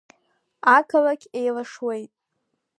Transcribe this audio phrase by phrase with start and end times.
[0.75, 2.11] Ақалақь еилашуеит.